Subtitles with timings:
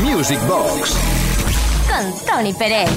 [0.00, 0.96] Music Box.
[1.88, 2.90] Con Tony Pérez.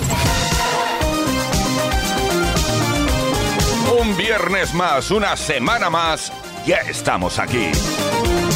[3.99, 6.31] Un viernes más, una semana más,
[6.65, 7.71] ya estamos aquí.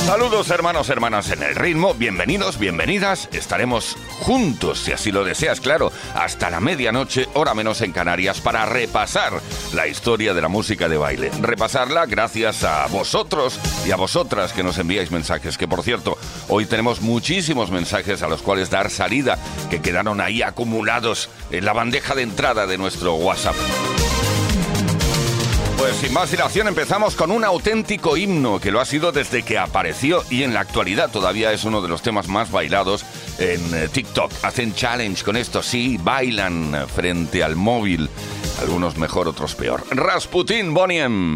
[0.05, 3.29] Saludos hermanos, hermanas en el ritmo, bienvenidos, bienvenidas.
[3.31, 8.65] Estaremos juntos, si así lo deseas, claro, hasta la medianoche, hora menos en Canarias, para
[8.65, 9.33] repasar
[9.73, 11.31] la historia de la música de baile.
[11.39, 16.17] Repasarla gracias a vosotros y a vosotras que nos enviáis mensajes, que por cierto,
[16.49, 19.37] hoy tenemos muchísimos mensajes a los cuales dar salida,
[19.69, 23.55] que quedaron ahí acumulados en la bandeja de entrada de nuestro WhatsApp.
[25.81, 29.57] Pues sin más dilación empezamos con un auténtico himno que lo ha sido desde que
[29.57, 33.03] apareció y en la actualidad todavía es uno de los temas más bailados
[33.39, 34.31] en eh, TikTok.
[34.43, 38.11] Hacen challenge con esto, sí, bailan frente al móvil.
[38.59, 39.83] Algunos mejor, otros peor.
[39.89, 41.35] Rasputin Boniem.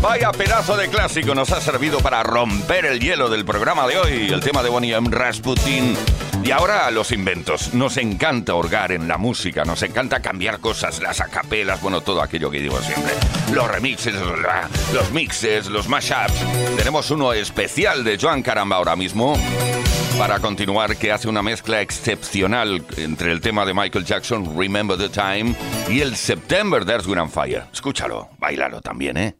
[0.00, 4.28] Vaya pedazo de clásico nos ha servido para romper el hielo del programa de hoy,
[4.30, 5.08] el tema de Bonnie M.
[5.10, 5.96] Rasputin.
[6.44, 7.72] Y ahora los inventos.
[7.72, 12.50] Nos encanta orgar en la música, nos encanta cambiar cosas, las acapelas, bueno, todo aquello
[12.50, 13.14] que digo siempre.
[13.52, 14.14] Los remixes,
[14.92, 16.34] los mixes, los mashups.
[16.76, 19.38] Tenemos uno especial de Joan Caramba ahora mismo
[20.18, 25.08] para continuar que hace una mezcla excepcional entre el tema de Michael Jackson, Remember the
[25.08, 25.54] Time,
[25.88, 27.64] y el September There's Wind Fire.
[27.72, 29.36] Escúchalo, bailalo también, ¿eh?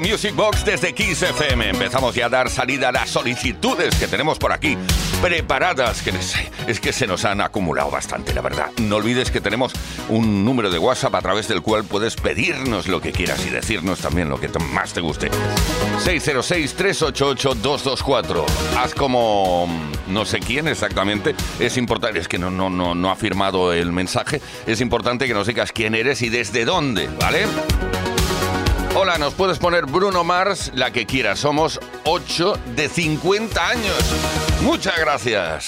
[0.00, 1.70] Music Box desde Kiss FM.
[1.70, 4.76] Empezamos ya a dar salida a las solicitudes que tenemos por aquí
[5.22, 6.12] preparadas, que
[6.66, 8.70] es que se nos han acumulado bastante, la verdad.
[8.78, 9.72] No olvides que tenemos
[10.08, 14.00] un número de WhatsApp a través del cual puedes pedirnos lo que quieras y decirnos
[14.00, 15.30] también lo que más te guste.
[16.04, 18.44] 606-388-224.
[18.76, 21.34] Haz como mm, no sé quién exactamente.
[21.58, 24.40] Es importante, es que no, no, no, no ha firmado el mensaje.
[24.66, 27.46] Es importante que nos digas quién eres y desde dónde, ¿vale?
[28.96, 31.40] Hola, nos puedes poner Bruno Mars, la que quieras.
[31.40, 33.98] Somos 8 de 50 años.
[34.62, 35.66] Muchas gracias.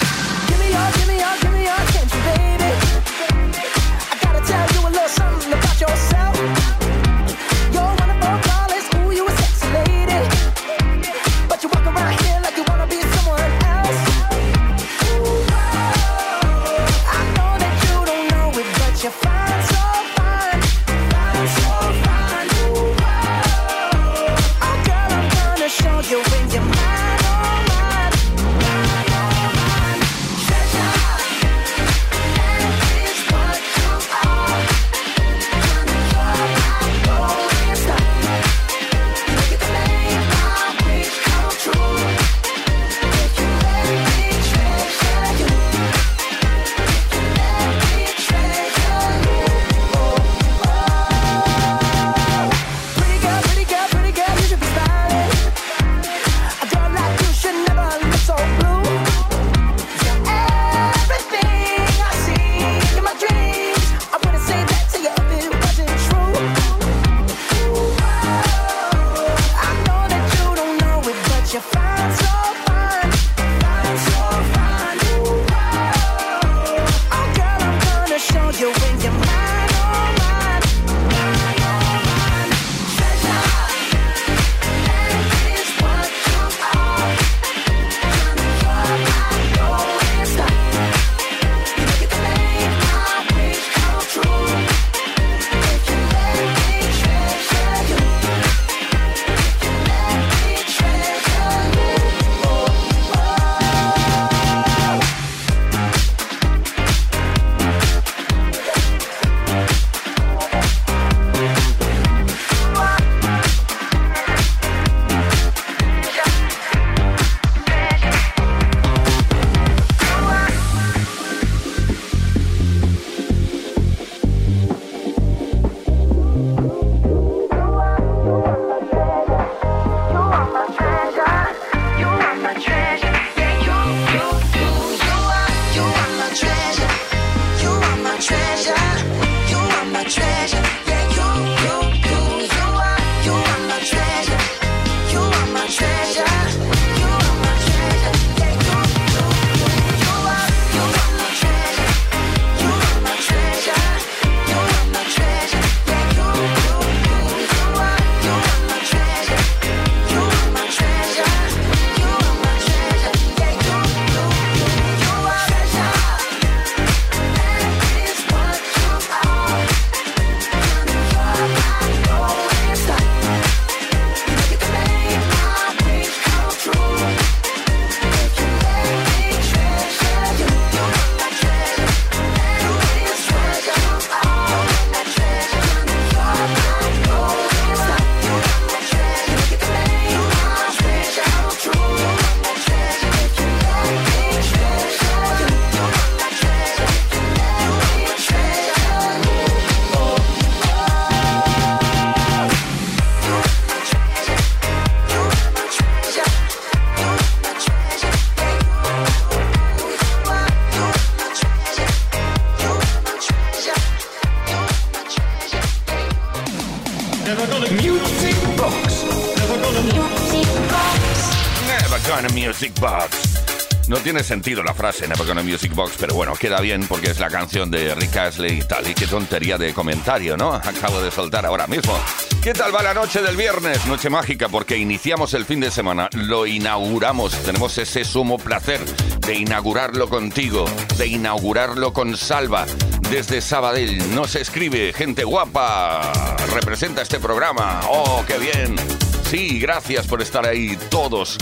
[224.16, 227.70] Tiene sentido la frase Never Music Box, pero bueno, queda bien porque es la canción
[227.70, 228.88] de Rick Astley y tal.
[228.88, 230.54] Y qué tontería de comentario, ¿no?
[230.54, 231.94] Acabo de soltar ahora mismo.
[232.42, 233.84] ¿Qué tal va la noche del viernes?
[233.84, 237.34] Noche mágica porque iniciamos el fin de semana, lo inauguramos.
[237.42, 238.80] Tenemos ese sumo placer
[239.26, 240.64] de inaugurarlo contigo,
[240.96, 242.64] de inaugurarlo con Salva.
[243.10, 247.82] Desde Sabadell nos escribe gente guapa, representa este programa.
[247.86, 248.95] ¡Oh, qué bien!
[249.30, 251.36] Sí, gracias por estar ahí todos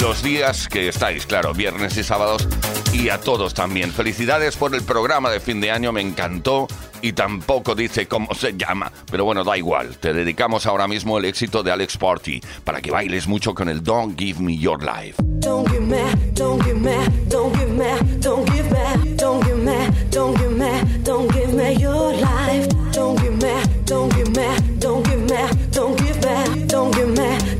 [0.00, 2.48] los días que estáis, claro, viernes y sábados,
[2.92, 3.92] y a todos también.
[3.92, 6.66] Felicidades por el programa de fin de año, me encantó
[7.00, 9.96] y tampoco dice cómo se llama, pero bueno, da igual.
[9.98, 13.84] Te dedicamos ahora mismo el éxito de Alex Party para que bailes mucho con el
[13.84, 15.14] Don't Give Me Your Life.
[15.40, 16.02] Don't give me,
[16.34, 16.96] don't give me,
[17.28, 17.84] don't give me,
[18.20, 19.76] don't give me,
[20.10, 20.34] don't
[21.32, 22.68] give me, your life.
[22.92, 24.27] Don't give me, don't give me,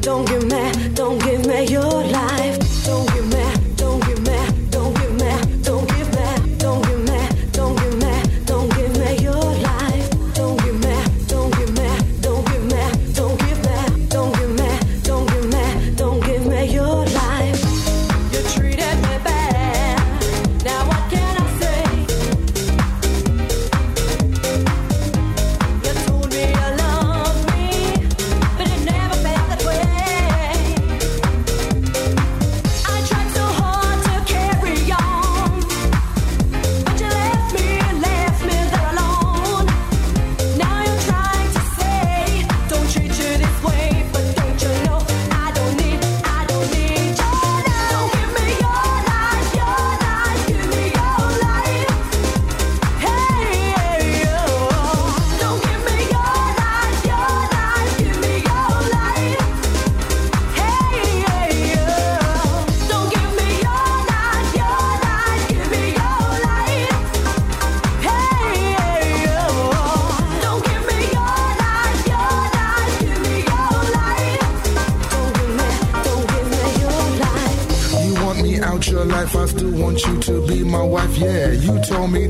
[0.09, 2.28] don't give me, don't give me your life.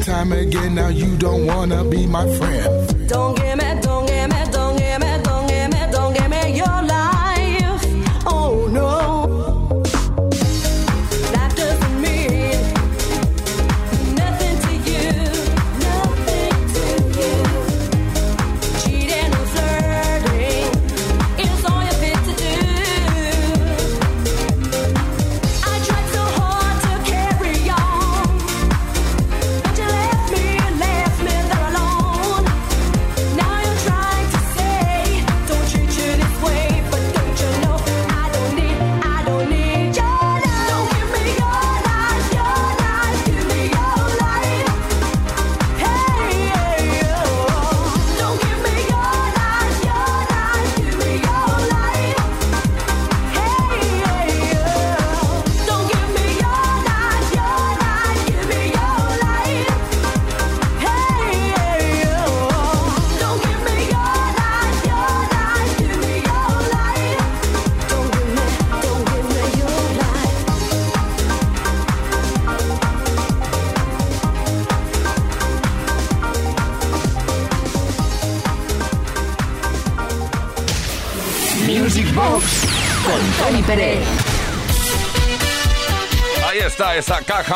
[0.09, 0.75] Time again.
[0.75, 3.09] Now you don't wanna be my friend.
[3.09, 3.58] Don't give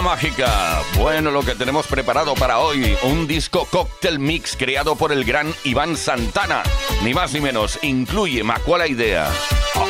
[0.00, 0.80] mágica.
[0.96, 5.52] Bueno, lo que tenemos preparado para hoy, un disco cocktail mix creado por el gran
[5.64, 6.62] Iván Santana.
[7.02, 9.28] Ni más ni menos, incluye Macuala Idea,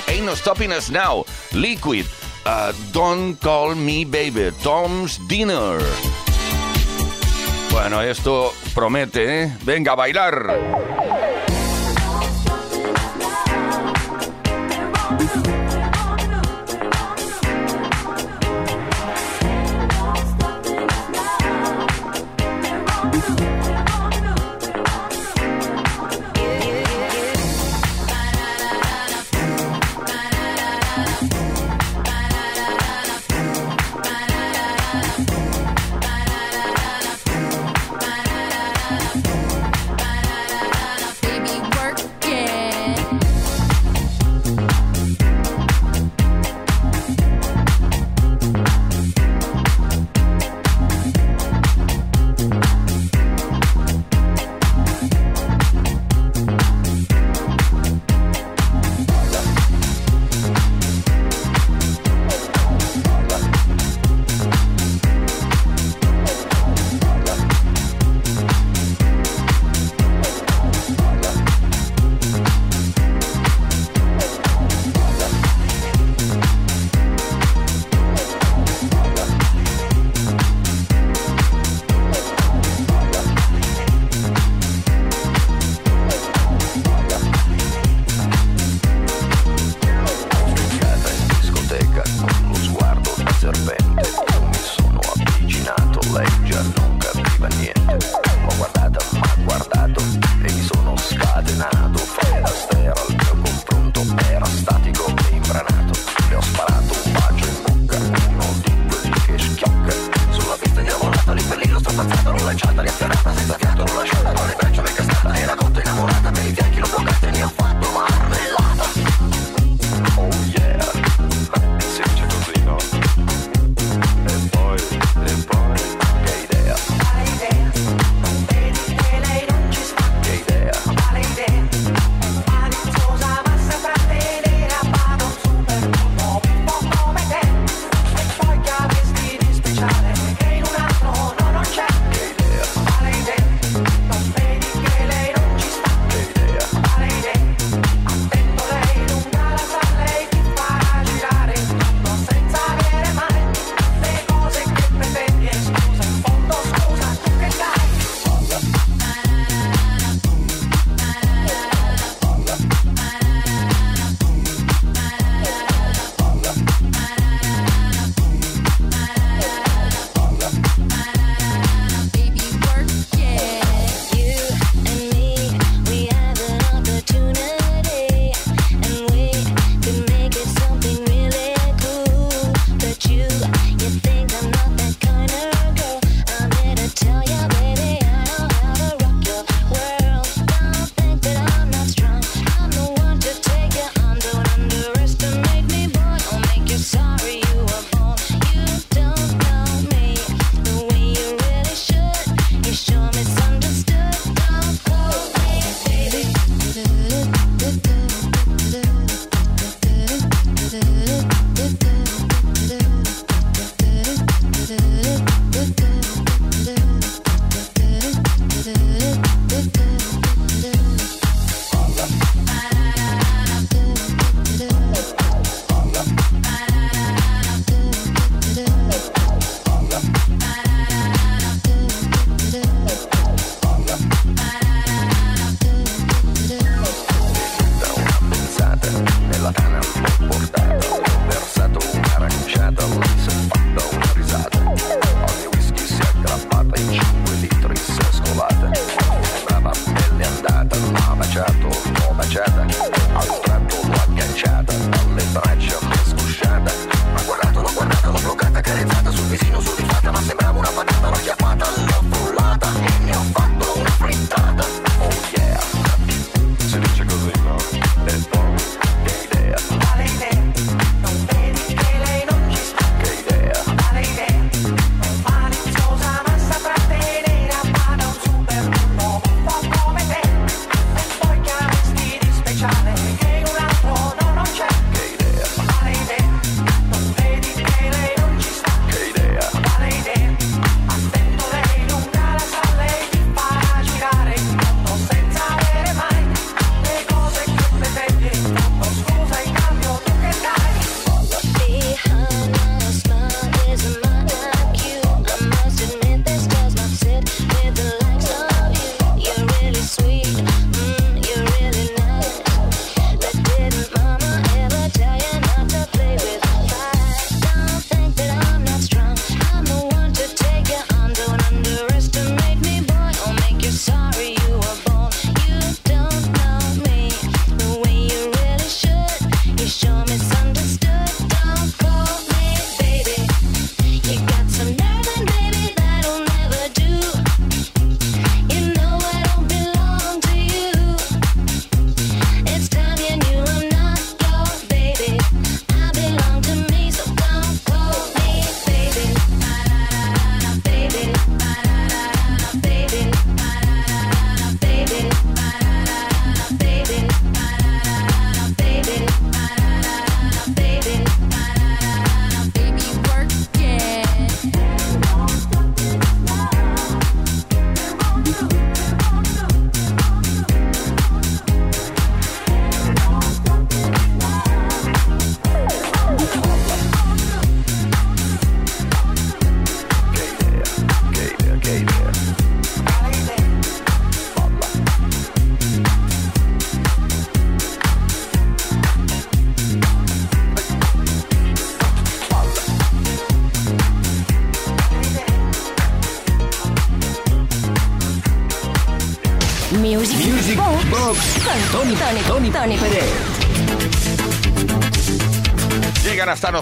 [0.08, 2.06] Ain't No Stopping Us Now, Liquid,
[2.46, 5.78] uh, Don't Call Me Baby, Tom's Dinner.
[7.70, 9.56] Bueno, esto promete, ¿eh?
[9.62, 11.31] Venga a bailar.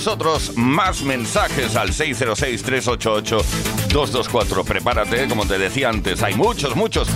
[0.00, 3.44] Nosotros más mensajes al 606-388
[3.92, 4.64] 224.
[4.64, 7.06] Prepárate, como te decía antes, hay muchos, muchos.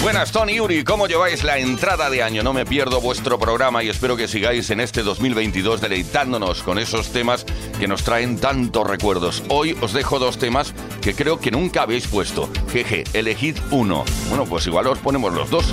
[0.00, 2.42] Buenas, Tony Uri, ¿cómo lleváis la entrada de año?
[2.42, 7.12] No me pierdo vuestro programa y espero que sigáis en este 2022 deleitándonos con esos
[7.12, 7.46] temas
[7.78, 9.44] que nos traen tantos recuerdos.
[9.48, 12.50] Hoy os dejo dos temas que creo que nunca habéis puesto.
[12.72, 14.04] Jeje, elegid uno.
[14.30, 15.66] Bueno, pues igual os ponemos los dos.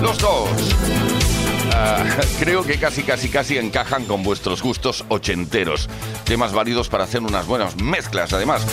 [0.00, 1.19] Los dos.
[1.72, 2.04] Ah,
[2.40, 5.88] creo que casi, casi, casi encajan con vuestros gustos ochenteros.
[6.24, 8.66] Temas válidos para hacer unas buenas mezclas, además.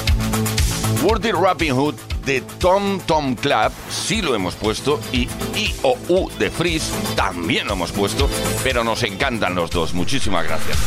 [1.03, 6.29] Worthy Rapping Hood de Tom Tom Club sí lo hemos puesto y I o U
[6.39, 8.29] de Freeze también lo hemos puesto,
[8.63, 9.93] pero nos encantan los dos.
[9.93, 10.77] Muchísimas gracias.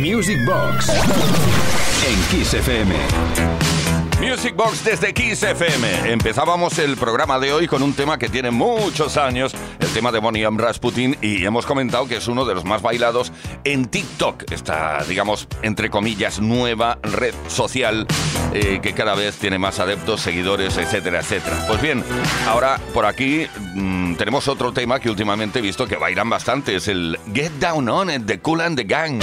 [0.00, 2.94] Music Box en Kiss FM.
[4.20, 6.12] Music Box desde Kiss FM.
[6.12, 10.18] Empezábamos el programa de hoy con un tema que tiene muchos años, el tema de
[10.18, 10.60] Bonnie M.
[10.60, 15.46] Rasputin, y hemos comentado que es uno de los más bailados en TikTok, esta, digamos,
[15.62, 18.06] entre comillas, nueva red social
[18.52, 21.64] eh, que cada vez tiene más adeptos, seguidores, etcétera, etcétera.
[21.68, 22.02] Pues bien,
[22.48, 26.88] ahora por aquí mm, tenemos otro tema que últimamente he visto que bailan bastante, es
[26.88, 29.22] el Get Down On It de Cool and the Gang.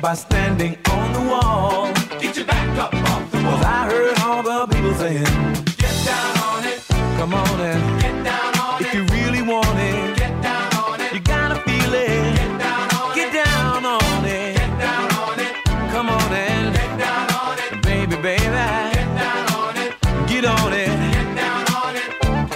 [0.00, 1.92] by standing on the wall.
[2.20, 3.64] Get your back up off the wall.
[3.64, 5.24] I heard all the people saying,
[5.76, 6.84] Get down on it.
[7.18, 8.86] Come on and get down on if it.
[8.86, 11.12] If you really want it, get down on it.
[11.12, 12.36] You gotta feel it.
[13.14, 14.56] Get down on it.
[14.56, 15.54] Get down on it.
[15.92, 17.82] Come on and get down on it.
[17.82, 18.44] Baby, baby.
[20.28, 20.90] Get on it.
[21.12, 22.08] Get down on it.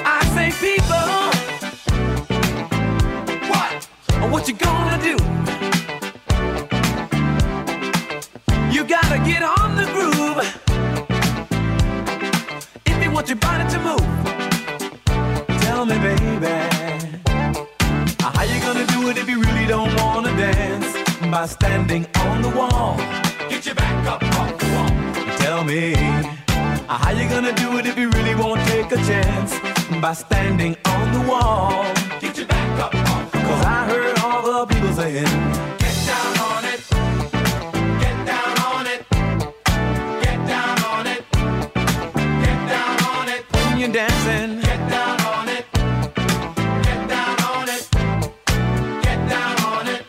[0.05, 1.09] I say, people,
[3.51, 4.31] what?
[4.31, 5.42] What you gonna do?
[9.25, 10.39] Get on the groove.
[12.87, 14.09] If you want your body to move,
[15.63, 16.49] tell me, baby.
[18.21, 20.91] How you gonna do it if you really don't wanna dance?
[21.31, 22.97] By standing on the wall.
[23.49, 24.91] Get your back up off the wall.
[25.39, 25.95] Tell me.
[26.89, 29.59] How you gonna do it if you really won't take a chance?
[30.01, 31.85] By standing on the wall.
[32.21, 33.49] Get your back up off the wall.
[33.49, 35.82] Cause I heard all the people saying,
[43.83, 44.61] you're dancing.
[44.61, 45.67] Get down on it.
[45.75, 47.89] Get down on it.
[49.03, 50.05] Get down on it.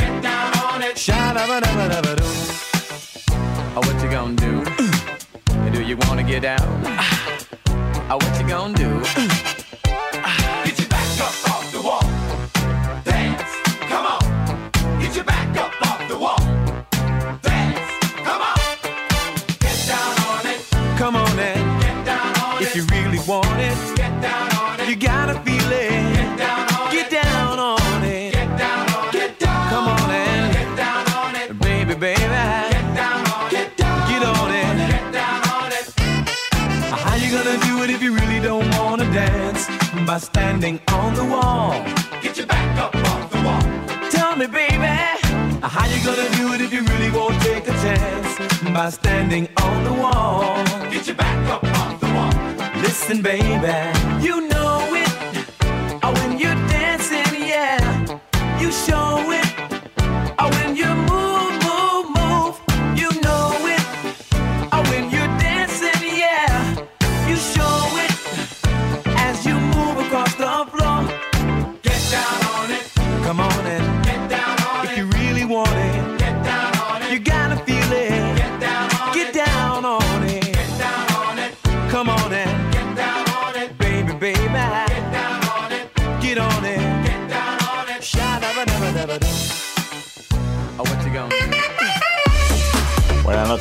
[0.00, 0.98] Get down on it.
[0.98, 2.24] Sha-da-ba-da-ba-da-ba-doo.
[3.76, 4.64] Oh, what you gonna do?
[5.70, 6.82] Do you wanna get down?
[8.10, 9.67] Oh, what you gonna do?
[37.28, 39.66] How you gonna do it if you really don't wanna dance?
[40.06, 41.72] By standing on the wall.
[42.22, 43.60] Get your back up off the wall.
[44.10, 44.96] Tell me, baby,
[45.60, 48.62] how you gonna do it if you really won't take a chance?
[48.72, 50.64] By standing on the wall.
[50.90, 52.32] Get your back up off the wall.
[52.80, 53.76] Listen, baby,
[54.26, 54.47] you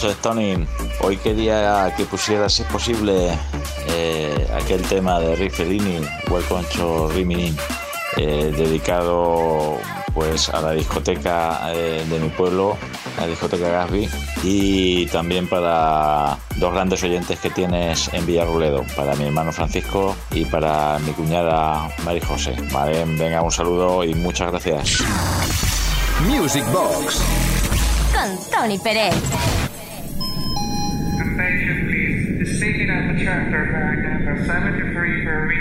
[0.04, 0.68] noches, Tony.
[1.02, 3.36] Hoy quería que pusieras, si es posible,
[3.88, 7.56] eh, aquel tema de Rick Fellini, Welcome to Rimini,
[8.16, 9.80] eh, dedicado
[10.14, 12.78] pues a la discoteca eh, de mi pueblo,
[13.18, 14.08] la discoteca Gasby,
[14.44, 20.46] y también para dos grandes oyentes que tienes en Villarruledo, para mi hermano Francisco y
[20.46, 22.56] para mi cuñada Mari José.
[22.72, 25.04] Vale, venga, un saludo y muchas gracias.
[26.28, 27.20] Music Box
[28.14, 29.16] con Tony Pérez.
[33.28, 35.52] sector back back the 73 for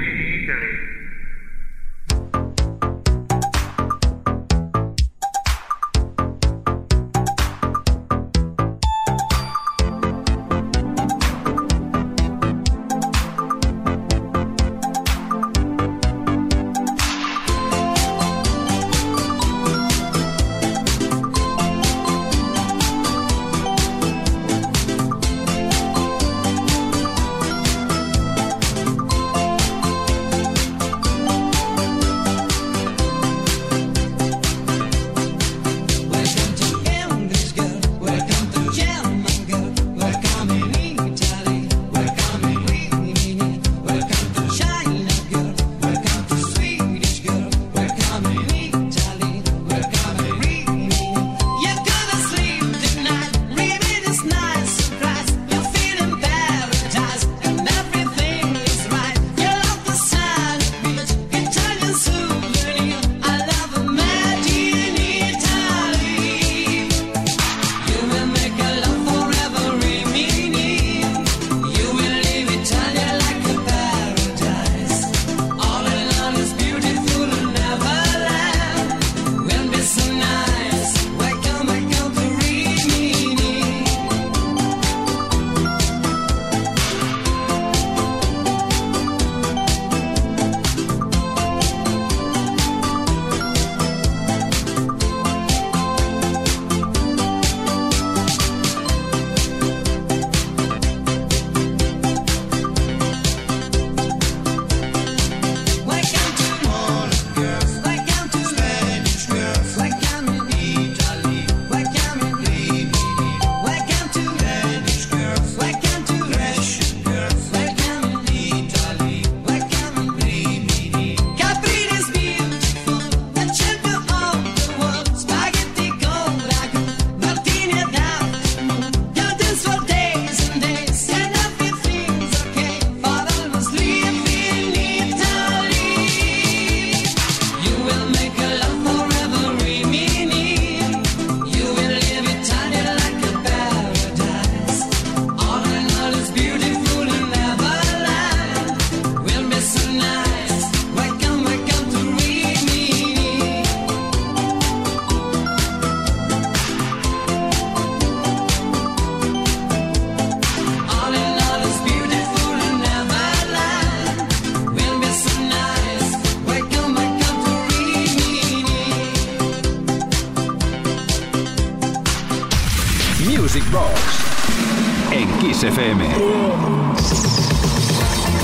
[175.13, 176.05] En Kiss FM.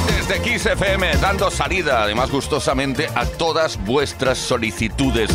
[0.07, 5.31] Desde Kiss FM, dando salida, además gustosamente, a todas vuestras solicitudes.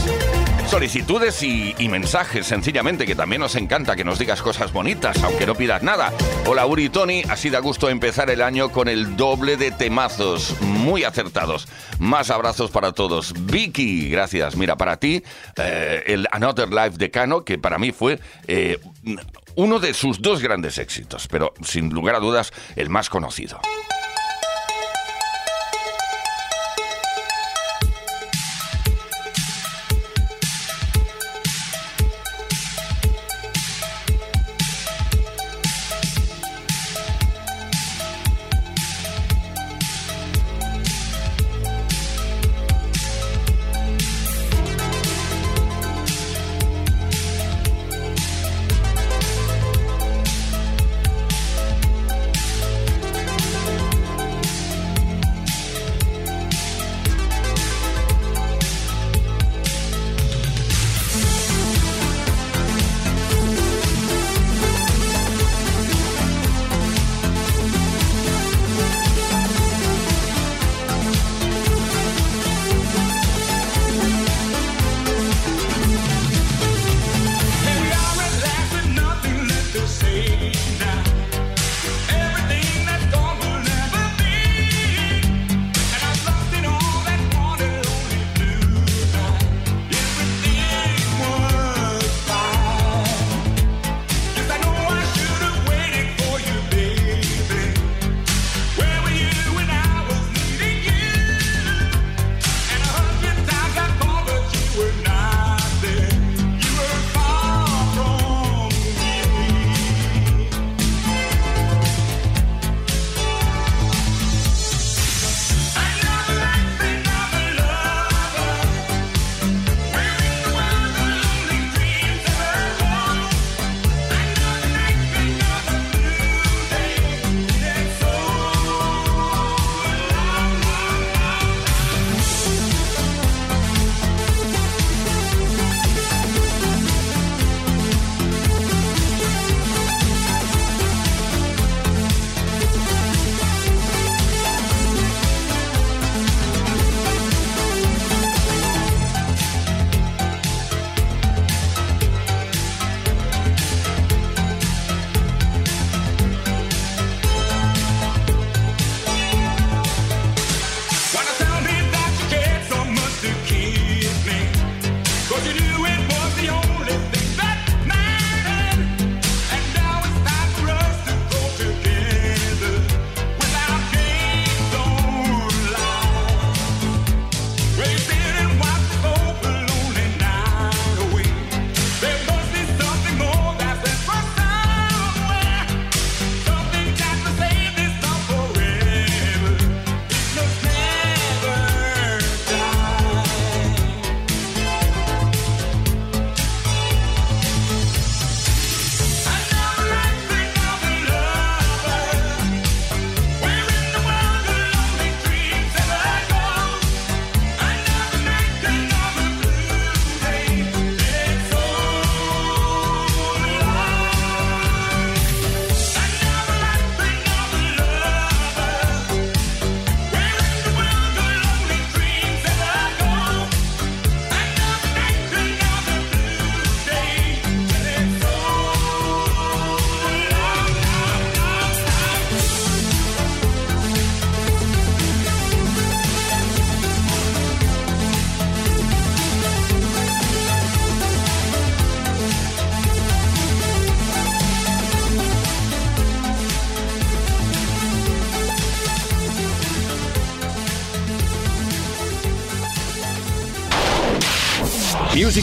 [0.68, 5.45] Solicitudes y, y mensajes, sencillamente, que también nos encanta que nos digas cosas bonitas, aunque
[5.45, 6.12] no pidas nada.
[6.45, 10.60] Hola Uri y Tony, así da gusto empezar el año con el doble de temazos,
[10.62, 11.68] muy acertados.
[12.00, 13.34] Más abrazos para todos.
[13.45, 14.58] Vicky, gracias.
[14.58, 15.24] Mira, para ti,
[15.56, 18.78] eh, el Another Life de Cano, que para mí fue eh,
[19.58, 23.60] uno de sus dos grandes éxitos, pero sin lugar a dudas, el más conocido.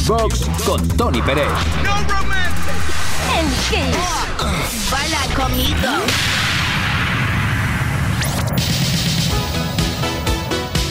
[0.06, 1.46] Box con Tony Pérez.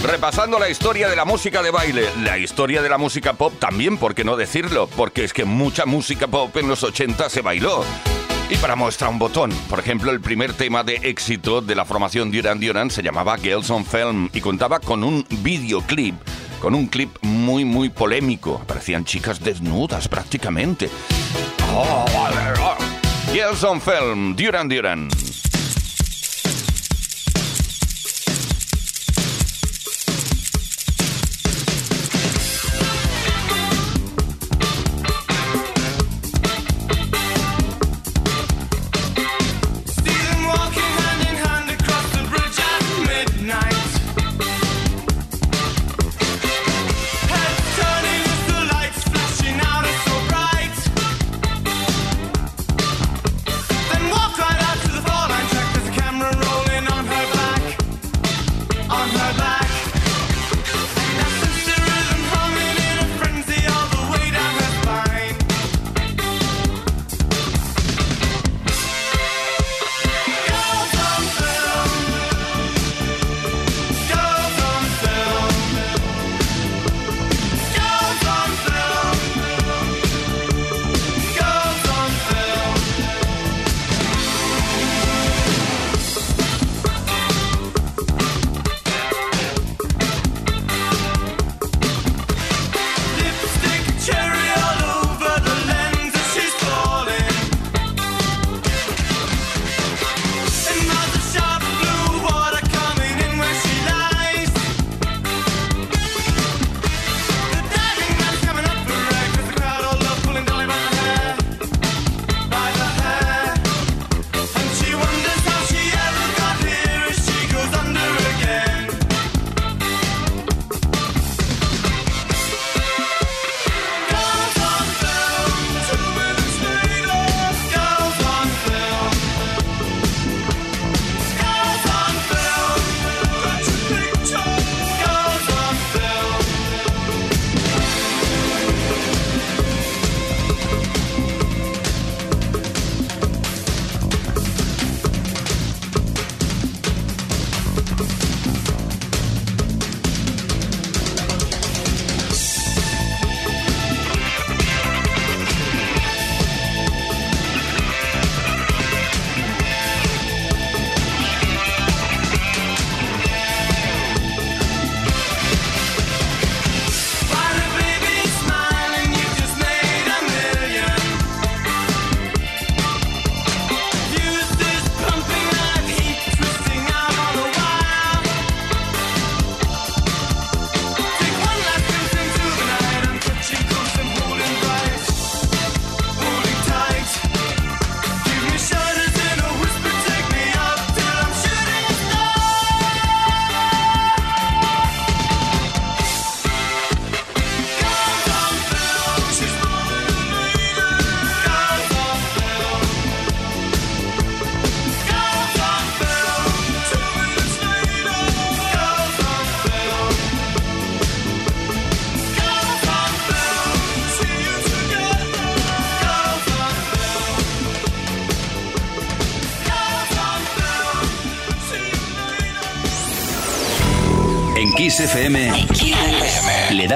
[0.04, 3.98] Repasando la historia de la música de baile, la historia de la música pop también,
[3.98, 4.88] ¿por qué no decirlo?
[4.98, 7.84] Porque es que mucha música pop en los 80 se bailó.
[8.50, 12.32] Y para muestra un botón, por ejemplo, el primer tema de éxito de la formación
[12.32, 16.16] Duran Duran se llamaba Girls on Film y contaba con un videoclip,
[16.64, 18.64] con un clip muy, muy polémico.
[18.66, 20.90] Parecían chicas desnudas prácticamente.
[21.76, 22.06] Oh,
[23.34, 25.10] Girls on Film, Duran Duran.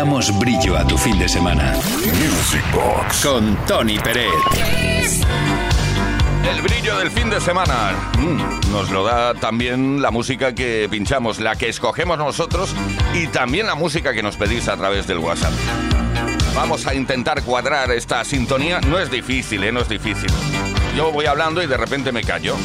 [0.07, 1.73] Damos brillo a tu fin de semana.
[1.73, 4.31] Music Box con Tony Pérez.
[6.49, 11.41] El brillo del fin de semana mm, nos lo da también la música que pinchamos,
[11.41, 12.73] la que escogemos nosotros
[13.13, 15.51] y también la música que nos pedís a través del WhatsApp.
[16.55, 18.79] Vamos a intentar cuadrar esta sintonía.
[18.79, 19.73] No es difícil, ¿eh?
[19.73, 20.29] No es difícil.
[20.95, 22.55] Yo voy hablando y de repente me callo.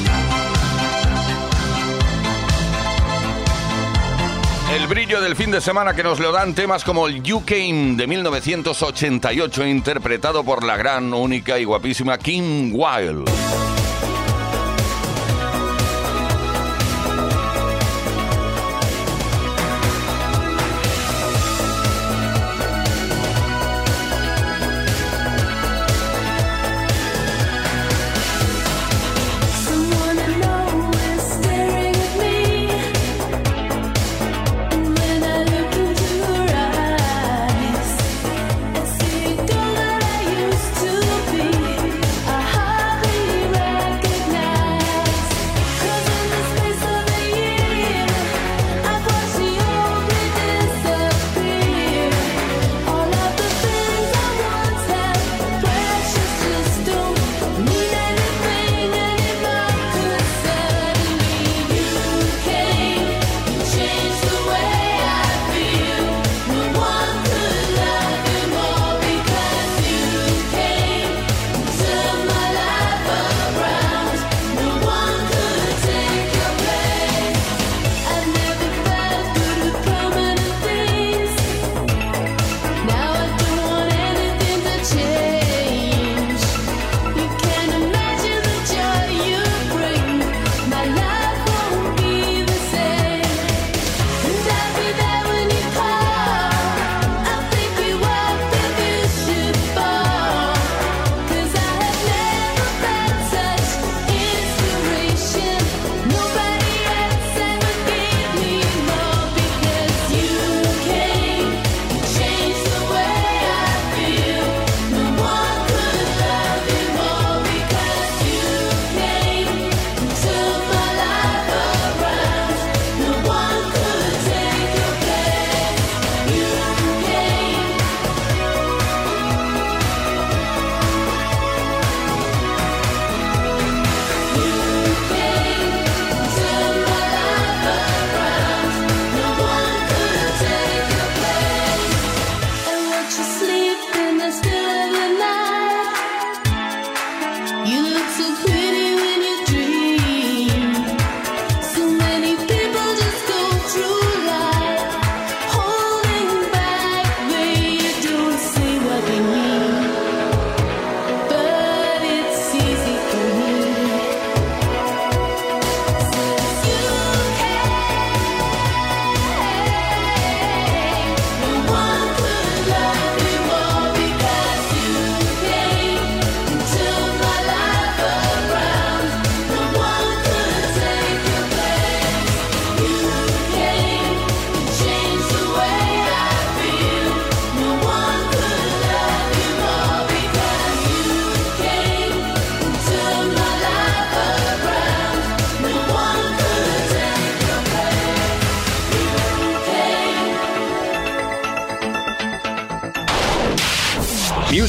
[4.73, 7.95] El brillo del fin de semana que nos lo dan temas como el You Came
[7.95, 13.31] de 1988, interpretado por la gran, única y guapísima Kim Wilde.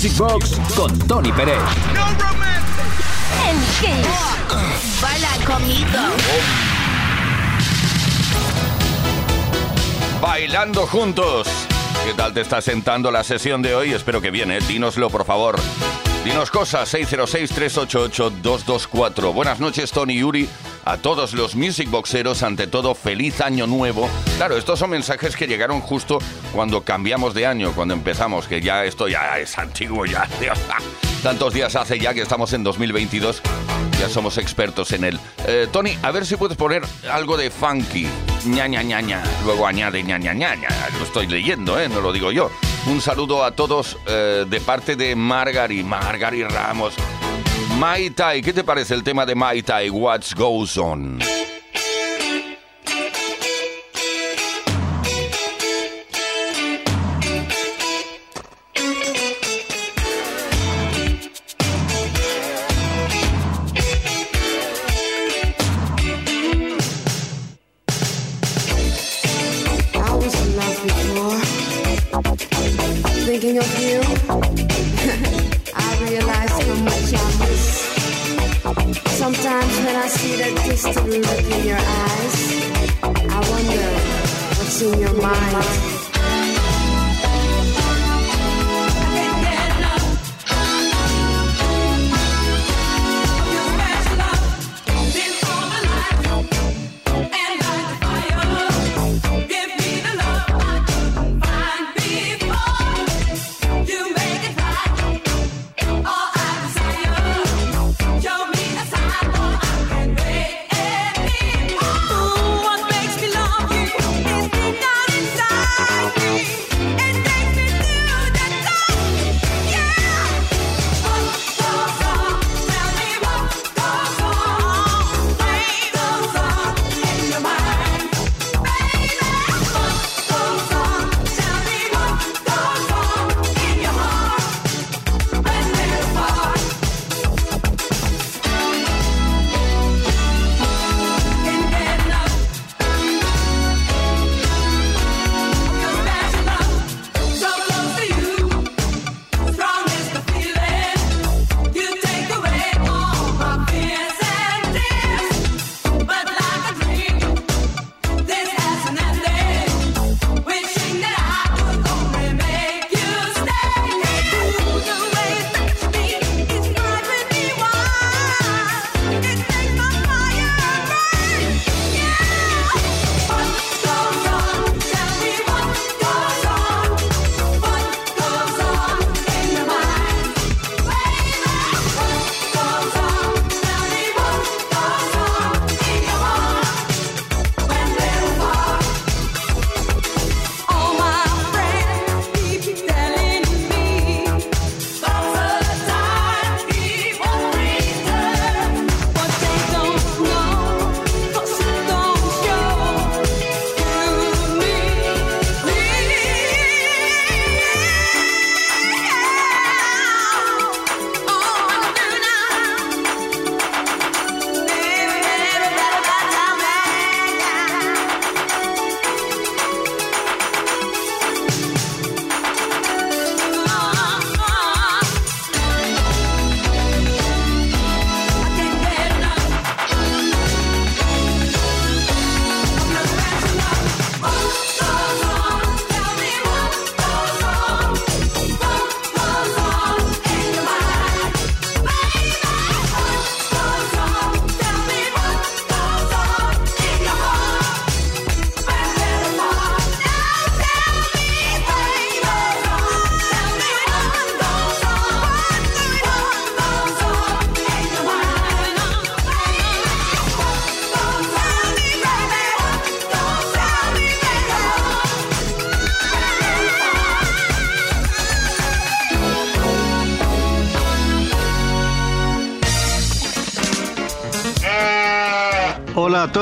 [0.03, 1.55] Music Box con Tony Pérez.
[3.47, 4.05] En Kiss.
[5.01, 6.01] Baila conmigo.
[10.21, 11.47] Bailando juntos.
[12.05, 13.93] ¿Qué tal te está sentando la sesión de hoy?
[13.93, 14.59] Espero que bien, ¿eh?
[14.67, 15.55] Dínoslo, por favor.
[16.25, 19.33] Dinos cosas, 606-388-224.
[19.33, 20.49] Buenas noches, Tony Yuri.
[20.85, 24.09] A todos los Music Boxeros, ante todo, feliz año nuevo.
[24.35, 26.19] Claro, estos son mensajes que llegaron justo
[26.51, 30.27] cuando cambiamos de año, cuando empezamos, que ya esto ya es antiguo, ya.
[31.23, 33.41] Tantos días hace ya que estamos en 2022,
[33.97, 35.19] ya somos expertos en él.
[35.47, 38.05] Eh, Tony, a ver si puedes poner algo de funky.
[38.45, 39.23] ña, ña, ña.
[39.45, 40.67] Luego añade ña, ña, ña, ña.
[40.99, 41.87] Lo estoy leyendo, ¿eh?
[41.87, 42.51] No lo digo yo.
[42.87, 46.93] Un saludo a todos eh, de parte de Margari, Margari Ramos.
[47.83, 49.89] Mai Tai, ¿qué te parece el tema de Mai Tai?
[49.89, 51.19] What goes on?
[85.65, 85.92] Thank you.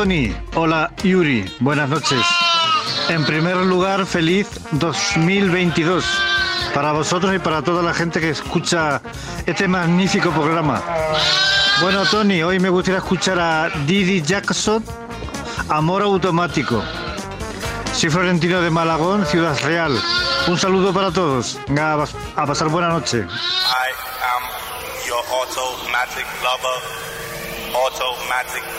[0.02, 2.26] Tony, hola Yuri, buenas noches.
[3.10, 6.04] En primer lugar, feliz 2022
[6.74, 9.00] para vosotros y para toda la gente que escucha
[9.46, 10.82] este magnífico programa.
[11.82, 14.84] Bueno Tony, hoy me gustaría escuchar a Didi Jackson,
[15.70, 16.84] Amor Automático.
[17.94, 20.02] Soy Florentino de Malagón, Ciudad Real.
[20.48, 21.60] Un saludo para todos.
[21.80, 23.20] A a pasar buena noche.
[23.20, 23.28] I
[24.34, 24.44] am
[25.06, 25.24] your
[26.42, 27.02] lover.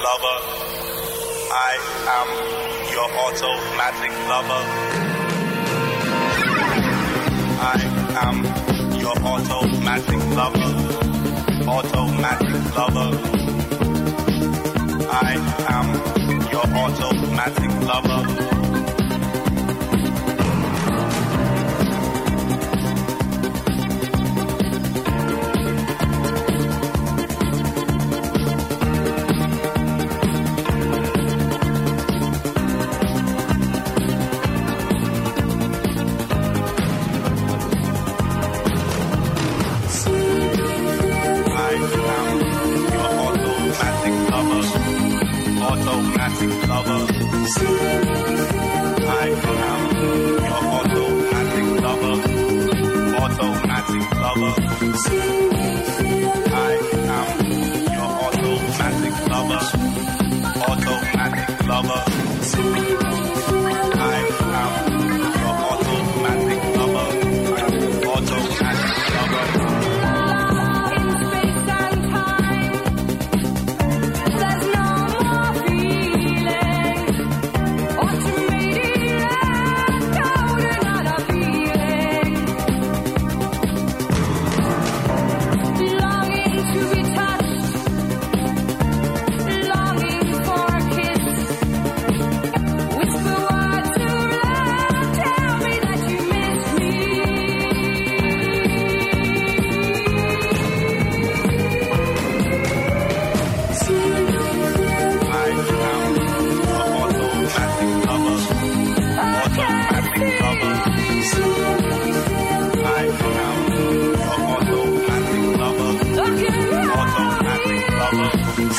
[0.02, 0.71] Lover.
[1.54, 1.76] I
[2.18, 2.28] am
[2.94, 4.62] your automatic lover.
[7.60, 7.78] I
[8.26, 8.36] am
[8.98, 10.72] your automatic lover.
[11.68, 13.10] Automatic lover.
[15.12, 15.32] I
[15.68, 15.88] am
[16.50, 18.51] your automatic lover.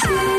[0.03, 0.32] true.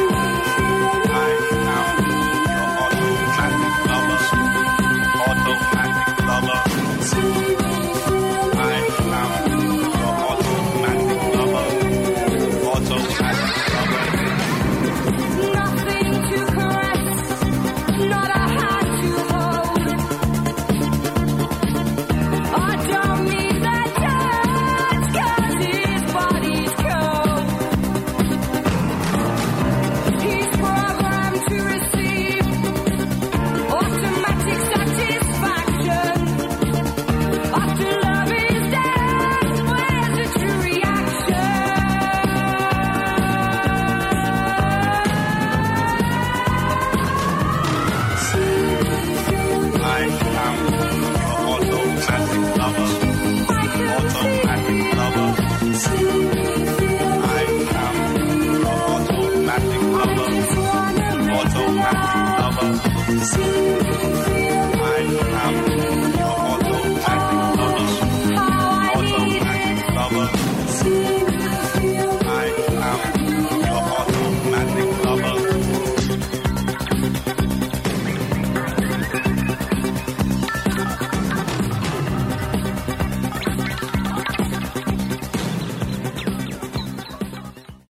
[63.25, 63.41] Automatic lover.
[63.41, 63.64] Automatic lover.